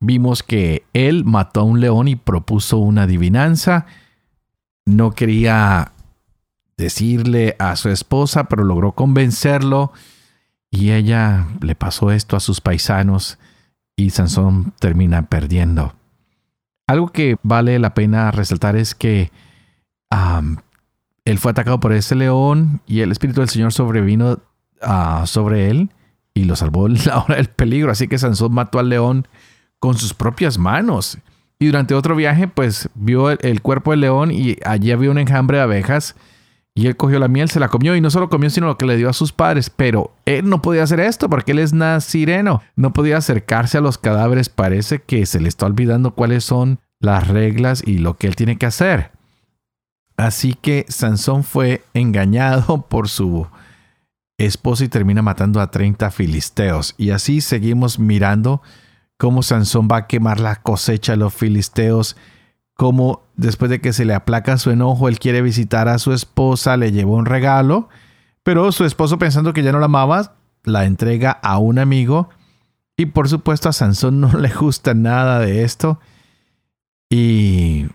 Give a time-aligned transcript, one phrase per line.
[0.00, 3.86] Vimos que él mató a un león y propuso una adivinanza.
[4.86, 5.92] No quería
[6.78, 9.92] decirle a su esposa, pero logró convencerlo.
[10.70, 13.38] Y ella le pasó esto a sus paisanos
[13.94, 15.94] y Sansón termina perdiendo.
[16.86, 19.30] Algo que vale la pena resaltar es que
[21.24, 24.38] él fue atacado por ese león y el Espíritu del Señor sobrevino
[24.80, 25.90] ah, sobre él
[26.34, 27.92] y lo salvó en la hora del peligro.
[27.92, 29.28] Así que Sansón mató al león
[29.80, 31.18] con sus propias manos.
[31.58, 35.58] Y durante otro viaje, pues vio el, cuerpo del león y allí había un enjambre
[35.58, 36.14] de abejas.
[36.74, 38.86] Y él cogió la miel, se la comió y no solo comió, sino lo que
[38.86, 39.68] le dio a sus padres.
[39.68, 42.62] Pero él no podía hacer esto porque él es nazireno.
[42.76, 44.48] No podía acercarse a los cadáveres.
[44.48, 48.56] Parece que se le está olvidando cuáles son las reglas y lo que él tiene
[48.56, 49.10] que hacer.
[50.16, 53.46] Así que Sansón fue engañado por su
[54.38, 56.94] esposa y termina matando a 30 filisteos.
[56.96, 58.62] Y así seguimos mirando
[59.20, 62.16] cómo Sansón va a quemar la cosecha de los filisteos,
[62.72, 66.78] cómo después de que se le aplaca su enojo, él quiere visitar a su esposa,
[66.78, 67.90] le lleva un regalo,
[68.42, 72.30] pero su esposo pensando que ya no la amaba, la entrega a un amigo.
[72.96, 76.00] Y por supuesto a Sansón no le gusta nada de esto.
[77.10, 77.88] Y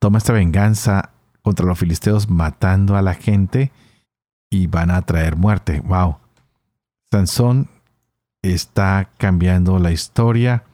[0.00, 3.70] toma esta venganza contra los filisteos matando a la gente
[4.50, 5.80] y van a traer muerte.
[5.86, 6.16] Wow.
[7.12, 7.68] Sansón
[8.52, 10.64] está cambiando la historia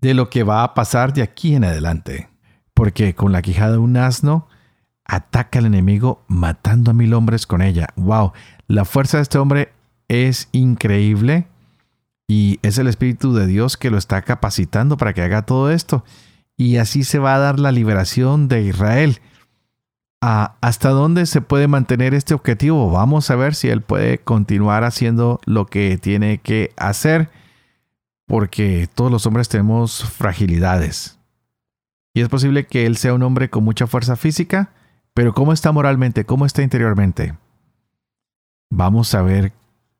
[0.00, 2.28] de lo que va a pasar de aquí en adelante.
[2.74, 4.48] Porque con la quijada de un asno
[5.04, 7.88] ataca al enemigo matando a mil hombres con ella.
[7.96, 8.32] ¡Wow!
[8.66, 9.72] La fuerza de este hombre
[10.08, 11.46] es increíble
[12.26, 16.04] y es el Espíritu de Dios que lo está capacitando para que haga todo esto.
[16.56, 19.20] Y así se va a dar la liberación de Israel.
[20.24, 22.92] ¿Hasta dónde se puede mantener este objetivo?
[22.92, 27.28] Vamos a ver si él puede continuar haciendo lo que tiene que hacer,
[28.26, 31.18] porque todos los hombres tenemos fragilidades.
[32.14, 34.70] Y es posible que él sea un hombre con mucha fuerza física,
[35.12, 36.24] pero ¿cómo está moralmente?
[36.24, 37.34] ¿Cómo está interiormente?
[38.70, 39.52] Vamos a ver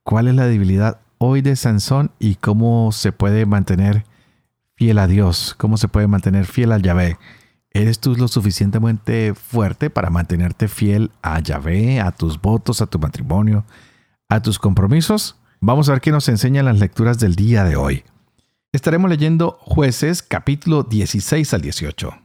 [0.04, 4.04] cuál es la debilidad hoy de Sansón y cómo se puede mantener
[4.76, 7.18] fiel a Dios, cómo se puede mantener fiel al Yahvé.
[7.74, 12.98] ¿Eres tú lo suficientemente fuerte para mantenerte fiel a Yahvé, a tus votos, a tu
[12.98, 13.64] matrimonio,
[14.28, 15.36] a tus compromisos?
[15.60, 18.04] Vamos a ver qué nos enseñan las lecturas del día de hoy.
[18.72, 22.18] Estaremos leyendo jueces capítulo 16 al 18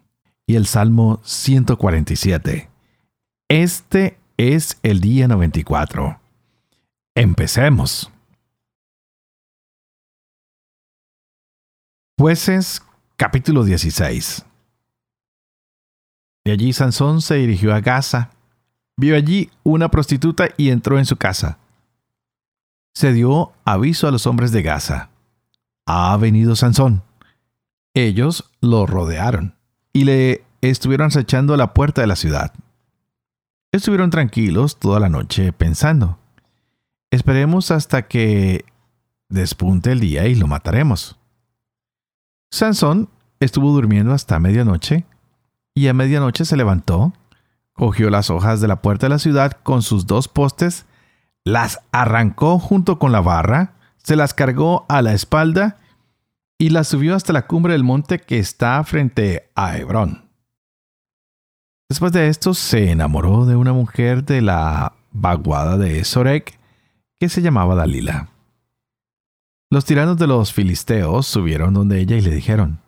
[0.47, 2.69] y el Salmo 147.
[3.47, 6.19] Este es el día 94.
[7.15, 8.11] Empecemos.
[12.17, 12.81] Jueces
[13.15, 14.45] capítulo 16.
[16.47, 18.29] De allí Sansón se dirigió a Gaza.
[18.95, 21.57] Vio allí una prostituta y entró en su casa.
[22.95, 25.09] Se dio aviso a los hombres de Gaza.
[25.85, 27.03] Ha venido Sansón.
[27.93, 29.55] Ellos lo rodearon
[29.91, 32.53] y le estuvieron acechando a la puerta de la ciudad.
[33.73, 36.17] Estuvieron tranquilos toda la noche pensando.
[37.11, 38.63] Esperemos hasta que
[39.27, 41.19] despunte el día y lo mataremos.
[42.51, 43.09] Sansón
[43.41, 45.03] estuvo durmiendo hasta medianoche
[45.77, 47.13] y a medianoche se levantó,
[47.73, 50.87] cogió las hojas de la puerta de la ciudad con sus dos postes,
[51.45, 55.77] las arrancó junto con la barra, se las cargó a la espalda
[56.57, 60.25] y las subió hasta la cumbre del monte que está frente a Hebrón.
[61.89, 66.57] Después de esto se enamoró de una mujer de la vaguada de Sorek
[67.19, 68.29] que se llamaba Dalila.
[69.69, 72.79] Los tiranos de los filisteos subieron donde ella y le dijeron,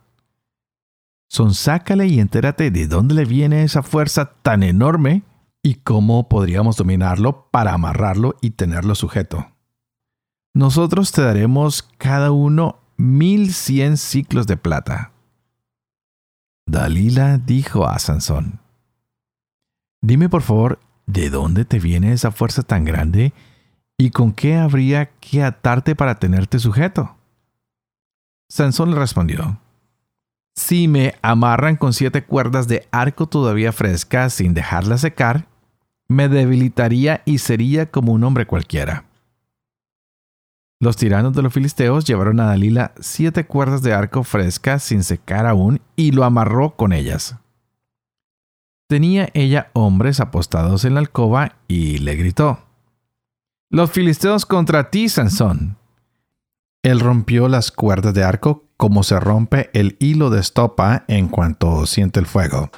[1.30, 5.22] Sonsácale y entérate de dónde le viene esa fuerza tan enorme
[5.62, 9.52] y cómo podríamos dominarlo para amarrarlo y tenerlo sujeto.
[10.56, 15.12] Nosotros te daremos cada uno mil cien ciclos de plata.
[16.68, 18.60] Dalila dijo a Sansón,
[20.02, 23.34] Dime por favor, ¿de dónde te viene esa fuerza tan grande
[23.98, 27.18] y con qué habría que atarte para tenerte sujeto?
[28.50, 29.60] Sansón le respondió,
[30.60, 35.48] si me amarran con siete cuerdas de arco todavía frescas sin dejarla secar,
[36.10, 39.06] me debilitaría y sería como un hombre cualquiera.
[40.82, 45.46] Los tiranos de los filisteos llevaron a Dalila siete cuerdas de arco frescas sin secar
[45.46, 47.38] aún y lo amarró con ellas.
[48.90, 52.60] Tenía ella hombres apostados en la alcoba y le gritó,
[53.70, 55.79] Los filisteos contra ti, Sansón.
[56.84, 61.86] Él rompió las cuerdas de arco como se rompe el hilo de estopa en cuanto
[61.86, 62.72] siente el fuego.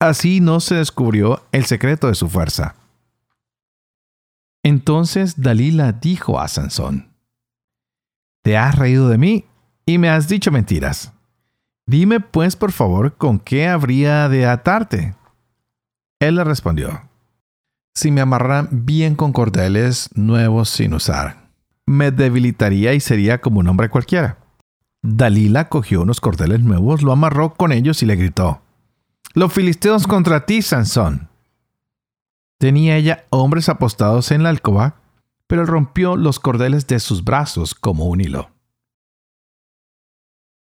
[0.00, 2.74] Así no se descubrió el secreto de su fuerza.
[4.64, 7.10] Entonces Dalila dijo a Sansón,
[8.42, 9.44] te has reído de mí
[9.86, 11.12] y me has dicho mentiras.
[11.86, 15.14] Dime pues por favor con qué habría de atarte.
[16.20, 17.08] Él le respondió,
[17.94, 21.49] si me amarran bien con cordeles nuevos sin usar,
[21.90, 24.38] me debilitaría y sería como un hombre cualquiera.
[25.02, 28.62] Dalila cogió unos cordeles nuevos, lo amarró con ellos y le gritó,
[29.34, 31.28] Los filisteos contra ti, Sansón.
[32.58, 35.00] Tenía ella hombres apostados en la alcoba
[35.50, 38.52] pero rompió los cordeles de sus brazos como un hilo.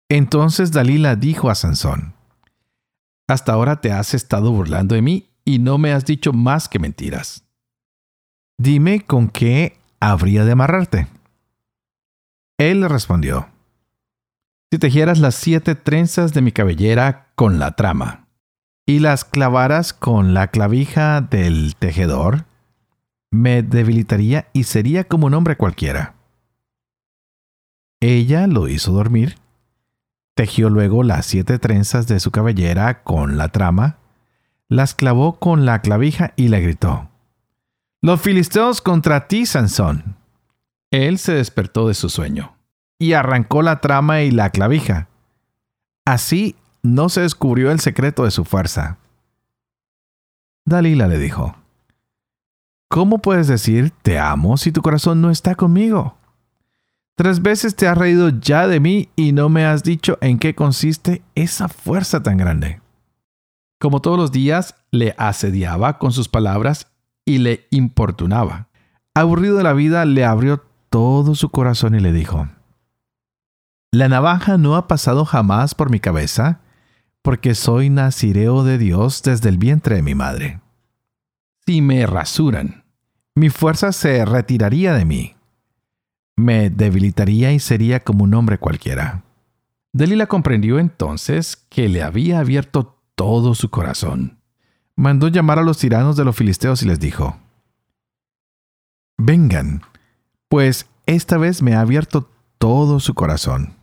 [0.10, 2.16] Entonces Dalila dijo a Sansón,
[3.28, 6.80] Hasta ahora te has estado burlando de mí y no me has dicho más que
[6.80, 7.44] mentiras.
[8.58, 11.07] Dime con qué habría de amarrarte.
[12.57, 13.48] Él le respondió,
[14.69, 18.27] Si tejieras las siete trenzas de mi cabellera con la trama,
[18.86, 22.45] y las clavaras con la clavija del tejedor,
[23.30, 26.15] me debilitaría y sería como un hombre cualquiera.
[28.01, 29.38] Ella lo hizo dormir,
[30.36, 33.98] tejió luego las siete trenzas de su cabellera con la trama,
[34.68, 37.11] las clavó con la clavija y le gritó,
[38.03, 40.15] Los filisteos contra ti, Sansón.
[40.89, 42.56] Él se despertó de su sueño
[42.98, 45.07] y arrancó la trama y la clavija.
[46.03, 48.98] Así no se descubrió el secreto de su fuerza.
[50.65, 51.56] Dalila le dijo,
[52.89, 56.18] ¿Cómo puedes decir te amo si tu corazón no está conmigo?
[57.15, 60.56] Tres veces te has reído ya de mí y no me has dicho en qué
[60.56, 62.81] consiste esa fuerza tan grande.
[63.80, 66.91] Como todos los días, le asediaba con sus palabras
[67.31, 68.68] y le importunaba.
[69.13, 72.50] Aburrido de la vida, le abrió todo su corazón y le dijo,
[73.92, 76.60] La navaja no ha pasado jamás por mi cabeza,
[77.22, 80.60] porque soy nazireo de Dios desde el vientre de mi madre.
[81.66, 82.83] Si me rasuran,
[83.36, 85.36] mi fuerza se retiraría de mí.
[86.36, 89.24] Me debilitaría y sería como un hombre cualquiera.
[89.94, 94.41] Delila comprendió entonces que le había abierto todo su corazón.
[95.01, 97.36] Mandó llamar a los tiranos de los filisteos y les dijo,
[99.18, 99.81] Vengan,
[100.48, 103.74] pues esta vez me ha abierto todo su corazón.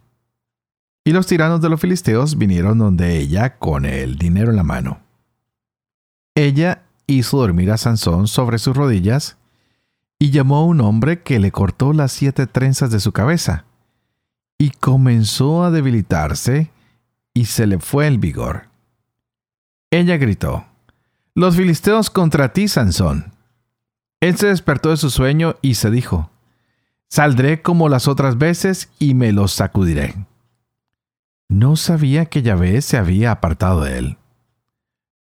[1.05, 5.01] Y los tiranos de los filisteos vinieron donde ella con el dinero en la mano.
[6.37, 9.39] Ella hizo dormir a Sansón sobre sus rodillas
[10.21, 13.65] y llamó a un hombre que le cortó las siete trenzas de su cabeza,
[14.57, 16.71] y comenzó a debilitarse
[17.35, 18.69] y se le fue el vigor.
[19.91, 20.65] Ella gritó,
[21.39, 23.33] Los filisteos contra ti, Sansón.
[24.19, 26.33] Él se despertó de su sueño y se dijo,
[27.09, 30.17] Saldré como las otras veces y me los sacudiré.
[31.49, 34.17] No sabía que Yahvé se había apartado de él.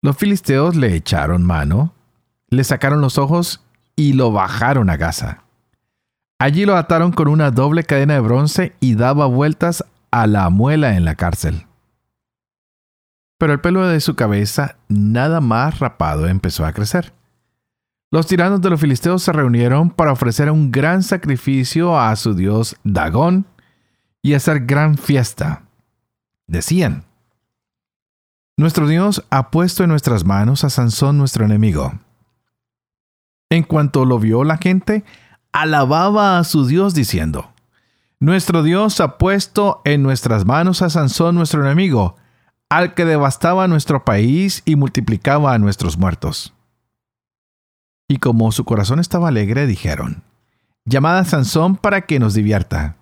[0.02, 1.94] Los filisteos le echaron mano,
[2.48, 3.62] le sacaron los ojos
[3.94, 5.44] y lo bajaron a Gaza.
[6.40, 10.96] Allí lo ataron con una doble cadena de bronce y daba vueltas a la muela
[10.96, 11.67] en la cárcel.
[13.38, 17.12] Pero el pelo de su cabeza, nada más rapado, empezó a crecer.
[18.10, 22.76] Los tiranos de los filisteos se reunieron para ofrecer un gran sacrificio a su dios
[22.84, 23.46] Dagón
[24.22, 25.62] y hacer gran fiesta.
[26.46, 27.04] Decían,
[28.56, 31.92] Nuestro Dios ha puesto en nuestras manos a Sansón nuestro enemigo
[33.50, 35.04] en cuanto lo vio la gente,
[35.52, 37.52] alababa a su Dios diciendo,
[38.20, 42.16] Nuestro Dios ha puesto en nuestras manos a Sansón nuestro enemigo,
[42.68, 46.54] al que devastaba nuestro país y multiplicaba a nuestros muertos.
[48.08, 50.22] Y como su corazón estaba alegre, dijeron,
[50.84, 52.96] Llamad a Sansón para que nos divierta.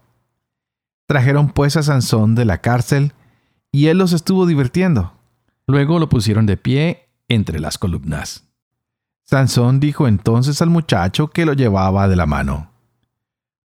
[1.07, 3.13] Trajeron pues a Sansón de la cárcel,
[3.71, 5.13] y él los estuvo divirtiendo.
[5.67, 8.45] Luego lo pusieron de pie entre las columnas.
[9.25, 12.71] Sansón dijo entonces al muchacho que lo llevaba de la mano,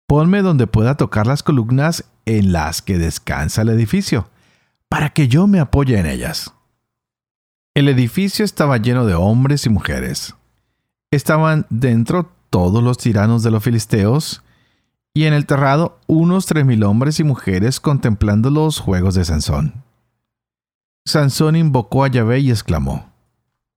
[0.08, 4.30] Ponme donde pueda tocar las columnas en las que descansa el edificio,
[4.88, 6.54] para que yo me apoye en ellas.
[7.74, 10.34] El edificio estaba lleno de hombres y mujeres.
[11.10, 14.42] Estaban dentro todos los tiranos de los filisteos,
[15.14, 19.82] y en el terrado unos tres mil hombres y mujeres contemplando los juegos de Sansón.
[21.04, 23.10] Sansón invocó a Yahvé y exclamó,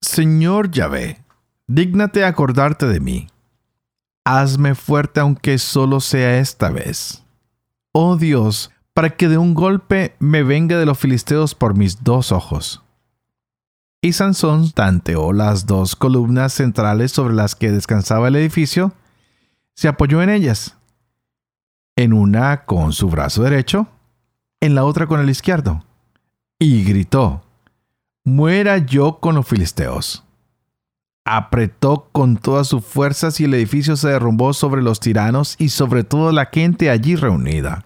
[0.01, 1.23] Señor Yahvé,
[1.67, 3.27] dígnate acordarte de mí.
[4.25, 7.23] hazme fuerte aunque solo sea esta vez.
[7.91, 12.31] Oh Dios, para que de un golpe me venga de los filisteos por mis dos
[12.31, 12.83] ojos.
[14.01, 18.93] Y Sansón tanteó las dos columnas centrales sobre las que descansaba el edificio,
[19.75, 20.77] se apoyó en ellas,
[21.95, 23.87] en una con su brazo derecho,
[24.59, 25.85] en la otra con el izquierdo,
[26.59, 27.43] y gritó,
[28.23, 30.23] Muera yo con los filisteos.
[31.25, 36.03] Apretó con todas sus fuerzas y el edificio se derrumbó sobre los tiranos y sobre
[36.03, 37.85] toda la gente allí reunida.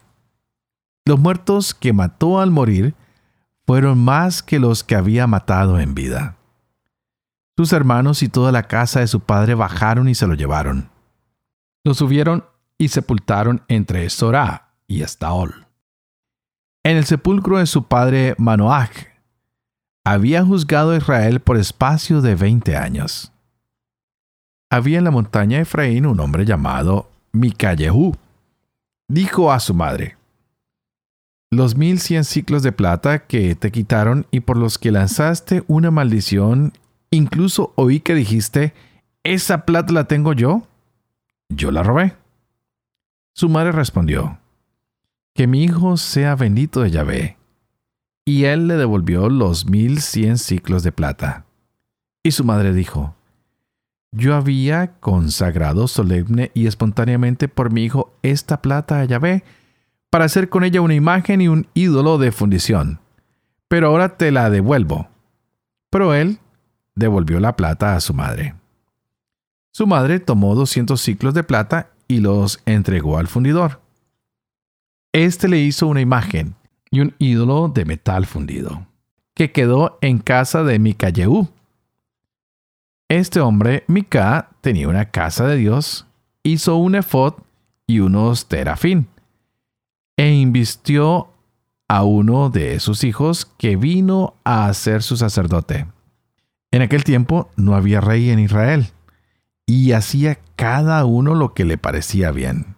[1.07, 2.95] Los muertos que mató al morir
[3.67, 6.35] fueron más que los que había matado en vida.
[7.55, 10.89] Sus hermanos y toda la casa de su padre bajaron y se lo llevaron.
[11.83, 12.45] Lo subieron
[12.77, 15.67] y sepultaron entre Sorá y Estaol.
[16.83, 19.07] En el sepulcro de su padre Manoach,
[20.03, 23.31] había juzgado a Israel por espacio de veinte años.
[24.69, 28.15] Había en la montaña de Efraín un hombre llamado Micallehú.
[29.07, 30.17] Dijo a su madre,
[31.55, 35.89] los mil cien ciclos de plata que te quitaron y por los que lanzaste una
[35.89, 36.74] maldición,
[37.12, 38.74] incluso oí que dijiste,
[39.24, 40.67] ¿esa plata la tengo yo?
[41.50, 42.15] Yo la robé.
[43.33, 44.39] Su madre respondió,
[45.33, 47.38] Que mi hijo sea bendito de Yahvé.
[48.25, 51.45] Y él le devolvió los mil cien ciclos de plata.
[52.24, 53.15] Y su madre dijo,
[54.12, 59.43] Yo había consagrado solemne y espontáneamente por mi hijo esta plata a Yahvé,
[60.09, 63.00] para hacer con ella una imagen y un ídolo de fundición.
[63.67, 65.09] Pero ahora te la devuelvo.
[65.89, 66.39] Pero él
[66.95, 68.55] devolvió la plata a su madre.
[69.71, 73.81] Su madre tomó doscientos ciclos de plata y los entregó al fundidor.
[75.12, 76.55] Este le hizo una imagen
[76.91, 78.88] y un ídolo de metal fundido,
[79.33, 81.50] que quedó en casa de Micayehú.
[83.09, 86.05] Este hombre, Mica, tenía una casa de Dios,
[86.43, 87.33] hizo un efod
[87.85, 89.07] y unos terafín
[90.17, 91.29] e invistió
[91.88, 95.88] a uno de sus hijos que vino a ser su sacerdote.
[96.72, 98.88] En aquel tiempo no había rey en Israel,
[99.65, 102.75] y hacía cada uno lo que le parecía bien.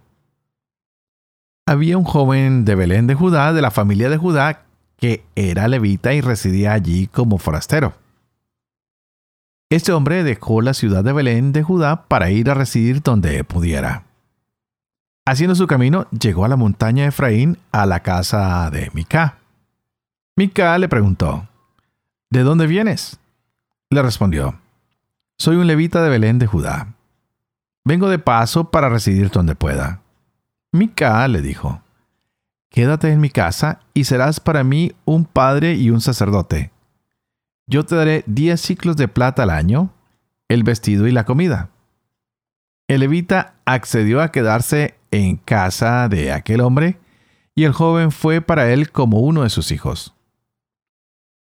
[1.65, 4.65] Había un joven de Belén de Judá, de la familia de Judá,
[4.97, 7.93] que era levita y residía allí como forastero.
[9.69, 14.06] Este hombre dejó la ciudad de Belén de Judá para ir a residir donde pudiera.
[15.27, 19.39] Haciendo su camino, llegó a la montaña de Efraín, a la casa de Mica.
[20.37, 21.49] Mica le preguntó,
[22.29, 23.19] ¿De dónde vienes?
[23.89, 24.57] Le respondió,
[25.37, 26.93] Soy un levita de Belén de Judá.
[27.83, 29.99] Vengo de paso para residir donde pueda.
[30.71, 31.81] Mica le dijo,
[32.69, 36.71] Quédate en mi casa y serás para mí un padre y un sacerdote.
[37.65, 39.89] Yo te daré diez ciclos de plata al año,
[40.47, 41.67] el vestido y la comida.
[42.87, 46.97] El levita accedió a quedarse en casa de aquel hombre,
[47.53, 50.13] y el joven fue para él como uno de sus hijos.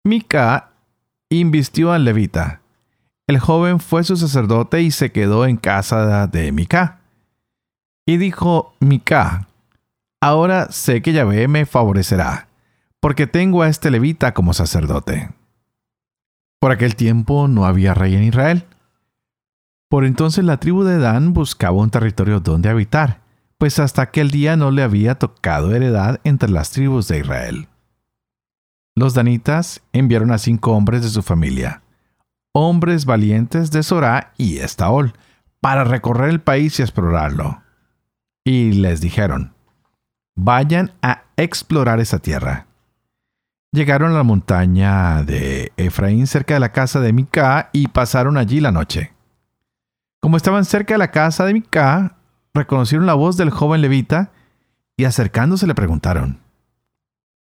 [0.04, 0.70] Mica
[1.28, 2.62] invistió al levita.
[3.28, 7.00] El joven fue su sacerdote y se quedó en casa de Mica.
[8.06, 9.48] Y dijo Mica,
[10.20, 12.48] ahora sé que Yahvé me favorecerá,
[13.00, 15.30] porque tengo a este levita como sacerdote.
[16.60, 18.64] Por aquel tiempo no había rey en Israel.
[19.88, 23.20] Por entonces la tribu de Dan buscaba un territorio donde habitar,
[23.58, 27.68] pues hasta aquel día no le había tocado heredad entre las tribus de Israel.
[28.96, 31.82] Los danitas enviaron a cinco hombres de su familia,
[32.52, 35.12] hombres valientes de Sorá y Estaol,
[35.60, 37.62] para recorrer el país y explorarlo.
[38.44, 39.54] Y les dijeron,
[40.36, 42.66] vayan a explorar esa tierra.
[43.72, 48.60] Llegaron a la montaña de Efraín cerca de la casa de Mica y pasaron allí
[48.60, 49.15] la noche.
[50.26, 52.16] Como estaban cerca de la casa de Mica,
[52.52, 54.32] reconocieron la voz del joven levita
[54.96, 56.40] y acercándose le preguntaron,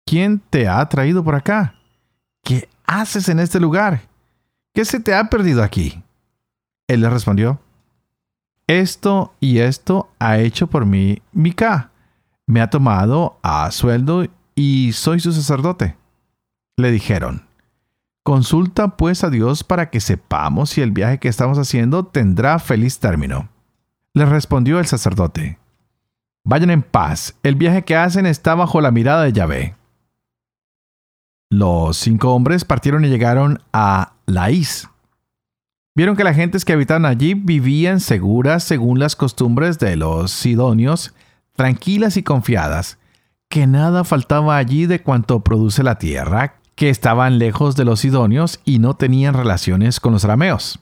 [0.05, 1.73] ¿quién te ha traído por acá?
[2.43, 4.01] ¿Qué haces en este lugar?
[4.71, 6.03] ¿Qué se te ha perdido aquí?
[6.87, 7.59] Él le respondió,
[8.67, 11.89] esto y esto ha hecho por mí Mica.
[12.45, 15.97] Me ha tomado a sueldo y soy su sacerdote.
[16.77, 17.44] Le dijeron,
[18.25, 22.97] consulta pues a Dios para que sepamos si el viaje que estamos haciendo tendrá feliz
[22.97, 23.49] término.
[24.15, 25.59] Le respondió el sacerdote,
[26.43, 29.75] Vayan en paz, el viaje que hacen está bajo la mirada de Yahvé.
[31.51, 34.89] Los cinco hombres partieron y llegaron a Laís.
[35.95, 41.13] Vieron que las gentes que habitaban allí vivían seguras según las costumbres de los sidonios,
[41.53, 42.97] tranquilas y confiadas,
[43.49, 48.59] que nada faltaba allí de cuanto produce la tierra, que estaban lejos de los sidonios
[48.65, 50.79] y no tenían relaciones con los arameos.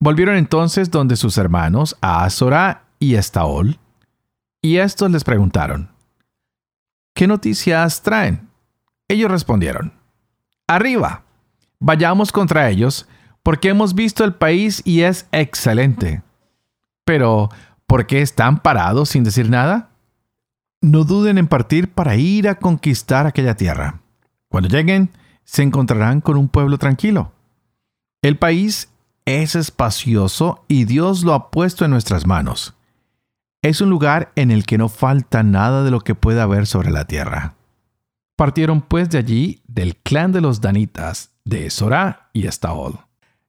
[0.00, 3.78] Volvieron entonces donde sus hermanos, a Azorá y Estaol,
[4.60, 5.88] y estos les preguntaron,
[7.14, 8.48] ¿qué noticias traen?
[9.08, 9.92] Ellos respondieron,
[10.66, 11.22] arriba,
[11.78, 13.08] vayamos contra ellos,
[13.42, 16.22] porque hemos visto el país y es excelente.
[17.04, 17.48] Pero,
[17.86, 19.90] ¿por qué están parados sin decir nada?
[20.80, 24.00] No duden en partir para ir a conquistar aquella tierra.
[24.48, 25.10] Cuando lleguen,
[25.44, 27.32] se encontrarán con un pueblo tranquilo.
[28.22, 28.90] El país
[29.24, 32.74] es espacioso y Dios lo ha puesto en nuestras manos.
[33.62, 36.90] Es un lugar en el que no falta nada de lo que pueda haber sobre
[36.90, 37.54] la tierra.
[38.36, 42.98] Partieron pues de allí del clan de los Danitas, de Sorá y Estaol,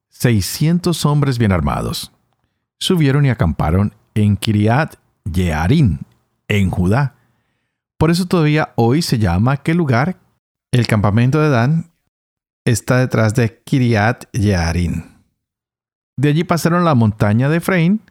[0.10, 2.12] seiscientos hombres bien armados.
[2.80, 6.00] Subieron y acamparon en Kiriat Yearín,
[6.48, 7.16] en Judá.
[7.98, 10.18] Por eso todavía hoy se llama aquel lugar
[10.72, 11.92] el campamento de Dan
[12.66, 15.06] está detrás de Kiriat Yearín.
[16.18, 18.02] De allí pasaron la montaña de Efraín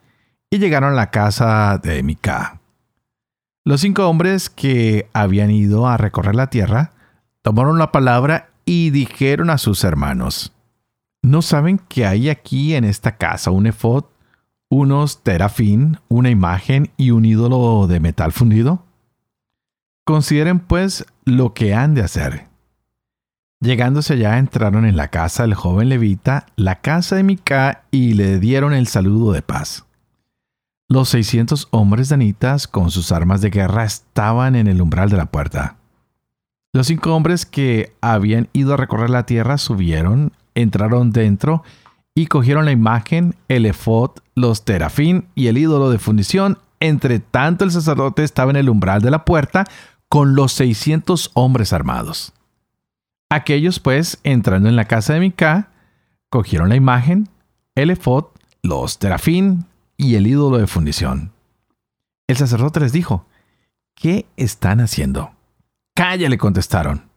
[0.51, 2.61] y llegaron a la casa de Mica.
[3.65, 6.93] Los cinco hombres que habían ido a recorrer la tierra
[7.43, 10.53] tomaron la palabra y dijeron a sus hermanos,
[11.23, 14.05] ¿no saben que hay aquí en esta casa un efod,
[14.71, 18.86] unos terafín, una imagen y un ídolo de metal fundido?
[20.07, 22.47] Consideren pues lo que han de hacer.
[23.61, 28.39] Llegándose allá entraron en la casa del joven levita, la casa de Mica, y le
[28.39, 29.85] dieron el saludo de paz.
[30.89, 35.27] Los seiscientos hombres danitas con sus armas de guerra estaban en el umbral de la
[35.27, 35.75] puerta.
[36.73, 41.65] Los cinco hombres que habían ido a recorrer la tierra subieron, entraron dentro
[42.15, 46.59] y cogieron la imagen, el efod, los terafín y el ídolo de fundición.
[46.79, 49.65] Entre tanto el sacerdote estaba en el umbral de la puerta
[50.09, 52.33] con los seiscientos hombres armados.
[53.31, 55.71] Aquellos pues, entrando en la casa de Mica,
[56.31, 57.29] cogieron la imagen,
[57.75, 58.27] el efod,
[58.63, 61.33] los terafín y el ídolo de fundición.
[62.29, 63.27] El sacerdote les dijo,
[63.95, 65.33] ¿qué están haciendo?
[65.95, 67.09] Calla, le contestaron.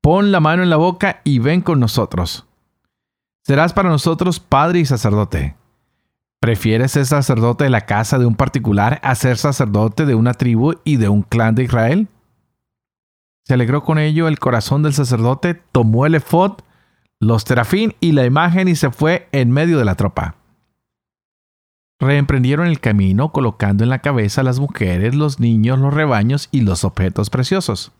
[0.00, 2.46] Pon la mano en la boca y ven con nosotros.
[3.42, 5.56] Serás para nosotros padre y sacerdote.
[6.40, 10.74] ¿Prefieres ser sacerdote de la casa de un particular a ser sacerdote de una tribu
[10.84, 12.08] y de un clan de Israel?
[13.46, 16.60] Se alegró con ello el corazón del sacerdote, tomó el efod,
[17.20, 20.36] los terafín y la imagen y se fue en medio de la tropa.
[22.00, 26.84] Reemprendieron el camino colocando en la cabeza las mujeres, los niños, los rebaños y los
[26.84, 27.92] objetos preciosos.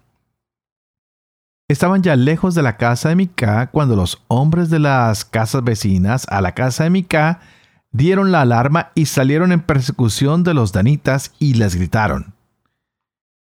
[1.69, 6.27] Estaban ya lejos de la casa de Mica cuando los hombres de las casas vecinas
[6.29, 7.41] a la casa de Mica
[7.91, 12.35] dieron la alarma y salieron en persecución de los danitas y les gritaron.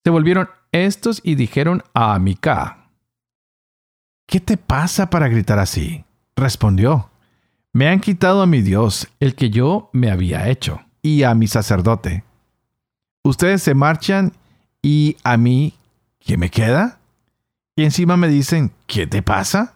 [0.06, 0.48] Se volvieron
[0.84, 2.90] estos y dijeron a Mica,
[4.28, 6.04] ¿Qué te pasa para gritar así?
[6.36, 7.10] Respondió,
[7.74, 11.48] Me han quitado a mi Dios, el que yo me había hecho, y a mi
[11.48, 12.24] sacerdote.
[13.24, 14.34] Ustedes se marchan
[14.82, 15.74] y a mí,
[16.20, 17.00] ¿qué me queda?
[17.76, 19.74] Y encima me dicen, ¿qué te pasa?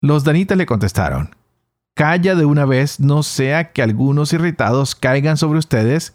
[0.00, 1.34] Los danitas le contestaron,
[1.94, 6.14] Calla de una vez, no sea que algunos irritados caigan sobre ustedes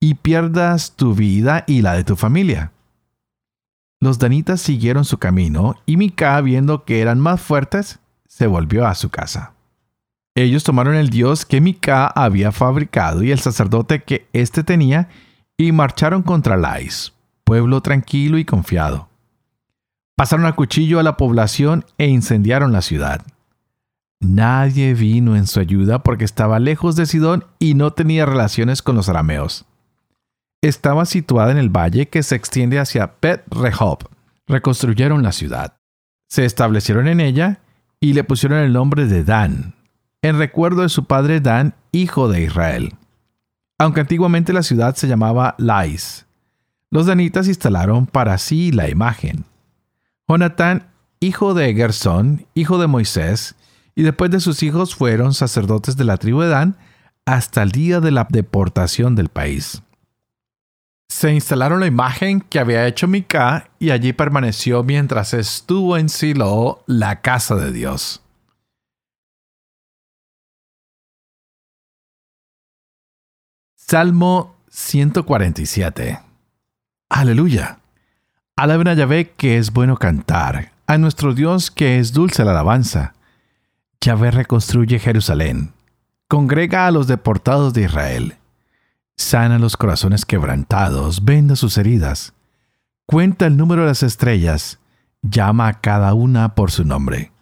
[0.00, 2.72] y pierdas tu vida y la de tu familia.
[4.02, 8.96] Los danitas siguieron su camino y Mica, viendo que eran más fuertes, se volvió a
[8.96, 9.52] su casa.
[10.34, 15.08] Ellos tomaron el dios que Mica había fabricado y el sacerdote que éste tenía
[15.56, 17.12] y marcharon contra Lais,
[17.44, 19.08] pueblo tranquilo y confiado.
[20.16, 23.24] Pasaron a cuchillo a la población e incendiaron la ciudad.
[24.18, 28.96] Nadie vino en su ayuda porque estaba lejos de Sidón y no tenía relaciones con
[28.96, 29.64] los arameos
[30.62, 34.08] estaba situada en el valle que se extiende hacia Bet Rehob.
[34.46, 35.76] Reconstruyeron la ciudad.
[36.28, 37.60] Se establecieron en ella
[38.00, 39.74] y le pusieron el nombre de Dan,
[40.22, 42.94] en recuerdo de su padre Dan, hijo de Israel.
[43.78, 46.26] Aunque antiguamente la ciudad se llamaba Lais,
[46.90, 49.44] los danitas instalaron para sí la imagen.
[50.28, 50.86] Jonatán,
[51.20, 53.56] hijo de Gersón, hijo de Moisés,
[53.94, 56.76] y después de sus hijos fueron sacerdotes de la tribu de Dan
[57.26, 59.82] hasta el día de la deportación del país
[61.12, 66.82] se instalaron la imagen que había hecho Mica y allí permaneció mientras estuvo en Silo,
[66.86, 68.22] la casa de Dios.
[73.76, 76.18] Salmo 147
[77.10, 77.78] Aleluya.
[78.56, 83.12] Alaben a Yahvé que es bueno cantar, a nuestro Dios que es dulce la alabanza.
[84.00, 85.74] Yahvé reconstruye Jerusalén,
[86.26, 88.36] congrega a los deportados de Israel
[89.16, 92.34] sana los corazones quebrantados, venda sus heridas,
[93.06, 94.78] cuenta el número de las estrellas,
[95.22, 97.32] llama a cada una por su nombre.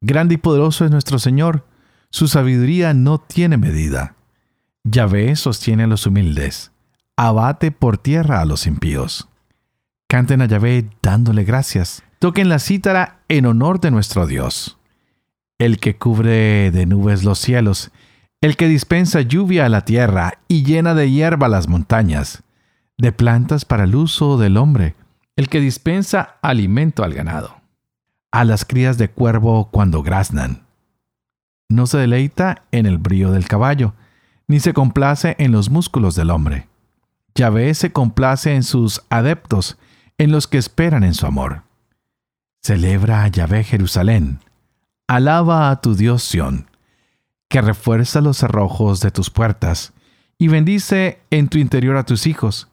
[0.00, 1.66] Grande y poderoso es nuestro Señor,
[2.12, 4.16] Su sabiduría no tiene medida.
[4.82, 6.72] Yahvé sostiene a los humildes,
[7.16, 9.28] abate por tierra a los impíos.
[10.08, 12.02] Canten a Yahvé dándole gracias.
[12.18, 14.78] Toquen la cítara en honor de nuestro Dios.
[15.58, 17.92] El que cubre de nubes los cielos,
[18.40, 22.42] el que dispensa lluvia a la tierra y llena de hierba las montañas,
[22.96, 24.94] de plantas para el uso del hombre,
[25.36, 27.60] el que dispensa alimento al ganado,
[28.30, 30.62] a las crías de cuervo cuando graznan.
[31.68, 33.94] No se deleita en el brío del caballo,
[34.48, 36.66] ni se complace en los músculos del hombre.
[37.34, 39.78] Yahvé se complace en sus adeptos,
[40.18, 41.62] en los que esperan en su amor.
[42.62, 44.40] Celebra a Yahvé Jerusalén.
[45.06, 46.69] Alaba a tu Dios Sión,
[47.50, 49.92] que refuerza los cerrojos de tus puertas
[50.38, 52.68] y bendice en tu interior a tus hijos,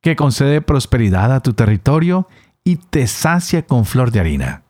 [0.00, 2.26] que concede prosperidad a tu territorio
[2.64, 4.62] y te sacia con flor de harina,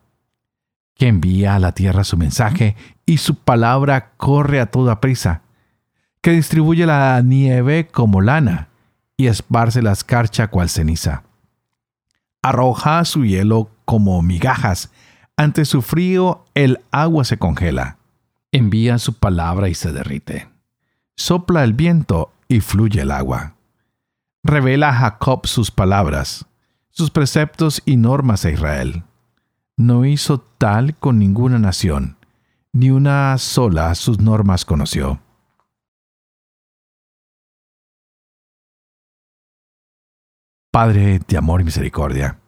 [0.96, 2.74] que envía a la tierra su mensaje
[3.06, 5.42] y su palabra corre a toda prisa,
[6.20, 8.68] que distribuye la nieve como lana
[9.16, 11.22] y esparce la escarcha cual ceniza.
[12.42, 14.90] Arroja su hielo como migajas,
[15.36, 18.01] ante su frío el agua se congela.
[18.54, 20.50] Envía su palabra y se derrite.
[21.16, 23.54] Sopla el viento y fluye el agua.
[24.44, 26.44] Revela a Jacob sus palabras,
[26.90, 29.04] sus preceptos y normas a Israel.
[29.78, 32.18] No hizo tal con ninguna nación,
[32.72, 35.18] ni una sola sus normas conoció.
[40.70, 42.38] Padre de amor y misericordia,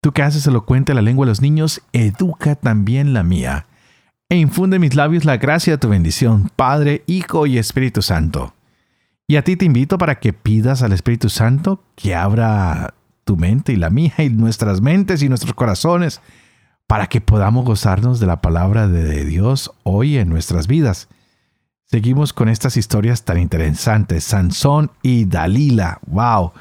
[0.00, 3.66] tú que haces elocuente la lengua de los niños, educa también la mía,
[4.32, 8.54] e infunde mis labios la gracia de tu bendición, Padre, Hijo y Espíritu Santo.
[9.26, 13.74] Y a ti te invito para que pidas al Espíritu Santo que abra tu mente
[13.74, 16.22] y la mía y nuestras mentes y nuestros corazones
[16.86, 21.08] para que podamos gozarnos de la palabra de Dios hoy en nuestras vidas.
[21.84, 24.24] Seguimos con estas historias tan interesantes.
[24.24, 26.00] Sansón y Dalila.
[26.06, 26.52] ¡Wow!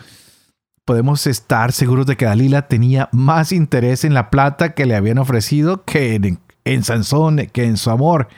[0.84, 5.20] podemos estar seguros de que Dalila tenía más interés en la plata que le habían
[5.20, 6.40] ofrecido que en,
[6.84, 8.30] Sansón, que en su amor.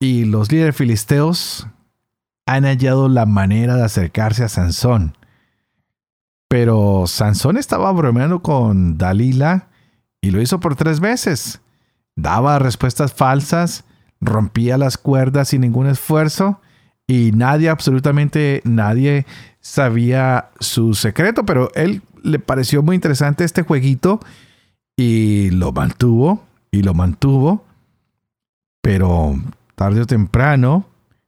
[0.00, 1.66] Y los líderes filisteos
[2.46, 5.16] han hallado la manera de acercarse a Sansón.
[6.48, 9.68] Pero Sansón estaba bromeando con Dalila
[10.20, 11.60] y lo hizo por tres veces.
[12.16, 13.84] Daba respuestas falsas,
[14.20, 16.60] rompía las cuerdas sin ningún esfuerzo
[17.06, 19.26] y nadie, absolutamente nadie,
[19.60, 24.20] sabía su secreto, pero él le pareció muy interesante este jueguito
[24.96, 27.64] y lo mantuvo y lo mantuvo.
[28.82, 29.34] Pero
[29.74, 30.86] tarde o temprano,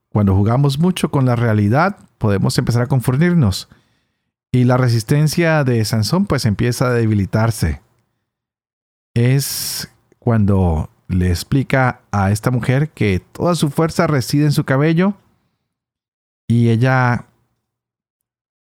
[0.09, 3.69] cuando jugamos mucho con la realidad, podemos empezar a confundirnos.
[4.51, 7.81] Y la resistencia de Sansón pues empieza a debilitarse.
[9.15, 15.15] Es cuando le explica a esta mujer que toda su fuerza reside en su cabello
[16.47, 17.25] y ella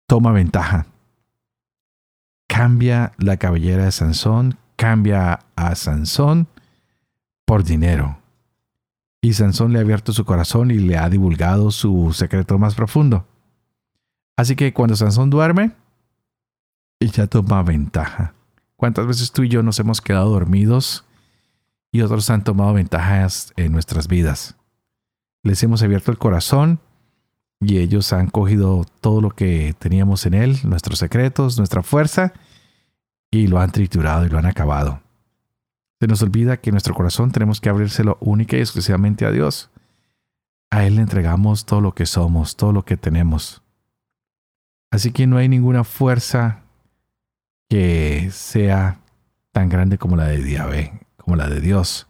[0.08, 0.88] toma ventaja.
[2.48, 6.48] Cambia la cabellera de Sansón, cambia a Sansón
[7.48, 8.20] por dinero.
[9.22, 13.26] Y Sansón le ha abierto su corazón y le ha divulgado su secreto más profundo.
[14.36, 15.72] Así que cuando Sansón duerme,
[17.00, 18.34] ella toma ventaja.
[18.76, 21.06] ¿Cuántas veces tú y yo nos hemos quedado dormidos
[21.92, 24.58] y otros han tomado ventajas en nuestras vidas?
[25.42, 26.82] Les hemos abierto el corazón
[27.62, 32.34] y ellos han cogido todo lo que teníamos en él, nuestros secretos, nuestra fuerza,
[33.32, 35.02] y lo han triturado y lo han acabado.
[36.00, 39.72] Se nos olvida que nuestro corazón tenemos que abrírselo única y exclusivamente a Dios.
[40.70, 43.64] A Él le entregamos todo lo que somos, todo lo que tenemos.
[44.92, 46.64] Así que no hay ninguna fuerza
[47.70, 49.00] que sea
[49.52, 52.08] tan grande como la de Diabé, como la de Dios.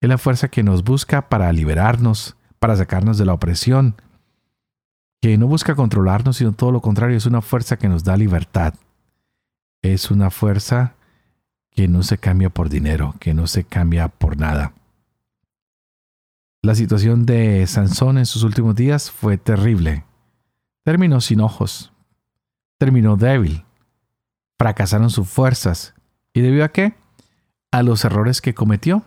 [0.00, 3.96] Es la fuerza que nos busca para liberarnos, para sacarnos de la opresión,
[5.20, 8.74] que no busca controlarnos, sino todo lo contrario, es una fuerza que nos da libertad.
[9.82, 10.94] Es una fuerza
[11.80, 14.74] que no se cambia por dinero, que no se cambia por nada.
[16.60, 20.04] La situación de Sansón en sus últimos días fue terrible.
[20.84, 21.90] Terminó sin ojos.
[22.76, 23.64] Terminó débil.
[24.58, 25.94] Fracasaron sus fuerzas.
[26.34, 26.92] ¿Y debido a qué?
[27.72, 29.02] A los errores que cometió.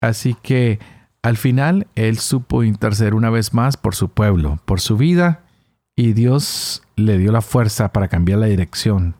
[0.00, 0.78] Así que
[1.20, 5.42] al final, él supo interceder una vez más por su pueblo, por su vida,
[5.94, 9.14] y Dios le dio la fuerza para cambiar la dirección.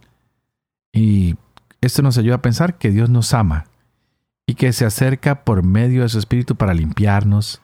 [0.91, 1.37] Y
[1.81, 3.67] esto nos ayuda a pensar que Dios nos ama
[4.47, 7.63] y que se acerca por medio de su Espíritu para limpiarnos,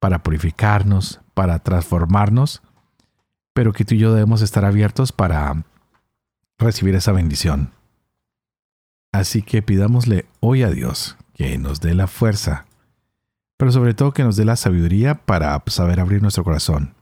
[0.00, 2.62] para purificarnos, para transformarnos,
[3.52, 5.64] pero que tú y yo debemos estar abiertos para
[6.58, 7.72] recibir esa bendición.
[9.12, 12.66] Así que pidámosle hoy a Dios que nos dé la fuerza
[13.56, 16.94] pero sobre todo que nos dé la sabiduría para saber abrir nuestro corazón,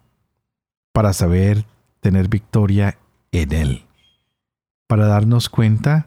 [0.92, 1.66] para saber
[2.00, 2.98] tener victoria
[3.33, 3.87] en Él,
[4.87, 6.07] para darnos cuenta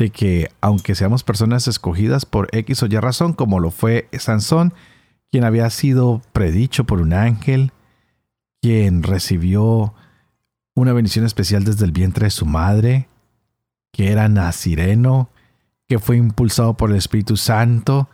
[0.00, 4.72] de que aunque seamos personas escogidas por X o Y razón, como lo fue Sansón,
[5.30, 7.72] quien había sido predicho por un ángel,
[8.62, 9.92] quien recibió
[10.74, 13.08] una bendición especial desde el vientre de su madre,
[13.92, 15.28] que era nazireno,
[15.86, 18.08] que fue impulsado por el Espíritu Santo,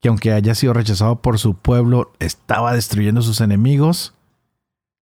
[0.00, 4.14] que aunque haya sido rechazado por su pueblo, estaba destruyendo sus enemigos.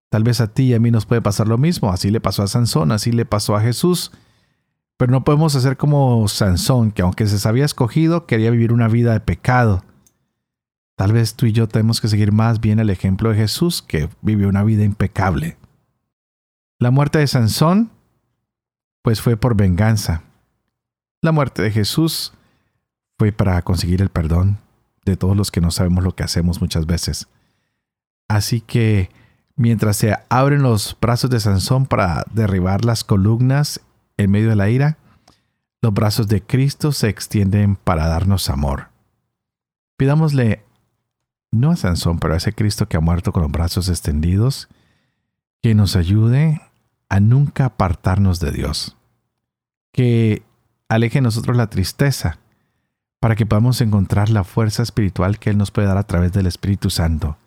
[0.09, 2.43] Tal vez a ti y a mí nos puede pasar lo mismo, así le pasó
[2.43, 4.11] a Sansón, así le pasó a Jesús.
[4.97, 9.13] Pero no podemos hacer como Sansón, que aunque se había escogido, quería vivir una vida
[9.13, 9.85] de pecado.
[10.97, 14.09] Tal vez tú y yo tenemos que seguir más bien el ejemplo de Jesús, que
[14.23, 15.59] vivió una vida impecable.
[16.79, 17.91] La muerte de Sansón,
[19.03, 20.23] pues fue por venganza.
[21.21, 22.33] La muerte de Jesús
[23.19, 24.59] fue para conseguir el perdón
[25.05, 27.29] de todos los que no sabemos lo que hacemos muchas veces.
[28.29, 29.11] Así que
[29.55, 33.81] mientras se abren los brazos de Sansón para derribar las columnas
[34.17, 34.99] en medio de la ira,
[35.83, 38.89] los brazos de Cristo se extienden para darnos amor.
[39.97, 40.65] Pidámosle
[41.53, 44.69] no a Sansón, pero a ese Cristo que ha muerto con los brazos extendidos,
[45.63, 46.61] que nos ayude
[47.09, 48.97] a nunca apartarnos de Dios,
[49.93, 50.43] que
[50.89, 52.39] aleje nosotros la tristeza,
[53.21, 56.47] para que podamos encontrar la fuerza espiritual que Él nos puede dar a través del
[56.47, 57.39] Espíritu Santo,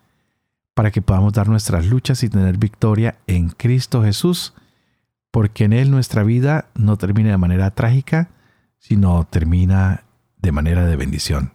[0.74, 4.54] para que podamos dar nuestras luchas y tener victoria en Cristo Jesús,
[5.30, 8.30] porque en Él nuestra vida no termina de manera trágica,
[8.78, 10.04] sino termina
[10.38, 11.52] de manera de bendición.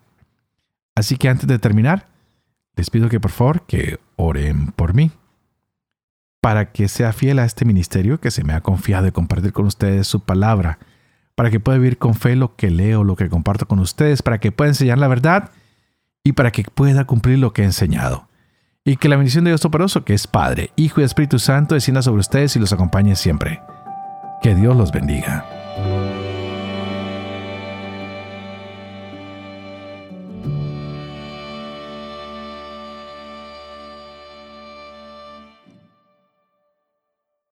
[0.95, 2.07] Así que antes de terminar,
[2.75, 5.11] les pido que por favor que oren por mí,
[6.41, 9.65] para que sea fiel a este ministerio que se me ha confiado de compartir con
[9.65, 10.79] ustedes su palabra,
[11.33, 14.39] para que pueda vivir con fe lo que leo, lo que comparto con ustedes, para
[14.39, 15.51] que pueda enseñar la verdad
[16.23, 18.27] y para que pueda cumplir lo que he enseñado.
[18.87, 22.03] Y que la bendición de Dios Toporoso, que es Padre, Hijo y Espíritu Santo, descienda
[22.03, 23.63] sobre ustedes y los acompañe siempre.
[24.43, 25.43] Que Dios los bendiga.